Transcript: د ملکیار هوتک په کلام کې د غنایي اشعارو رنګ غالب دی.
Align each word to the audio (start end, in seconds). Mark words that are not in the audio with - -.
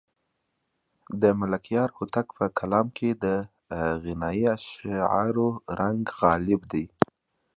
د 1.21 1.23
ملکیار 1.41 1.89
هوتک 1.97 2.27
په 2.37 2.45
کلام 2.59 2.87
کې 2.97 3.09
د 3.23 3.25
غنایي 4.03 4.45
اشعارو 4.55 5.47
رنګ 5.79 6.01
غالب 6.19 6.61
دی. 6.71 6.85